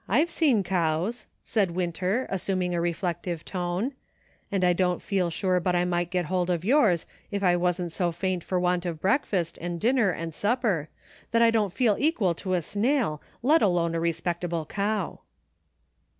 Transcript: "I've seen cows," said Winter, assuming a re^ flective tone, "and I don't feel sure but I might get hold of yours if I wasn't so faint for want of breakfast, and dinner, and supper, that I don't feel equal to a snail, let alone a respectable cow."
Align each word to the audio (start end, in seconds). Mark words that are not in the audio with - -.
"I've 0.17 0.31
seen 0.31 0.63
cows," 0.63 1.27
said 1.43 1.69
Winter, 1.75 2.25
assuming 2.31 2.73
a 2.73 2.79
re^ 2.79 2.89
flective 2.91 3.43
tone, 3.45 3.91
"and 4.51 4.63
I 4.63 4.73
don't 4.73 4.99
feel 4.99 5.29
sure 5.29 5.59
but 5.59 5.75
I 5.75 5.85
might 5.85 6.09
get 6.09 6.25
hold 6.25 6.49
of 6.49 6.65
yours 6.65 7.05
if 7.29 7.43
I 7.43 7.55
wasn't 7.55 7.91
so 7.91 8.11
faint 8.11 8.43
for 8.43 8.59
want 8.59 8.87
of 8.87 8.99
breakfast, 8.99 9.59
and 9.61 9.79
dinner, 9.79 10.09
and 10.09 10.33
supper, 10.33 10.89
that 11.29 11.43
I 11.43 11.51
don't 11.51 11.71
feel 11.71 11.97
equal 11.99 12.33
to 12.33 12.55
a 12.55 12.63
snail, 12.63 13.21
let 13.43 13.61
alone 13.61 13.93
a 13.93 13.99
respectable 13.99 14.65
cow." 14.65 15.19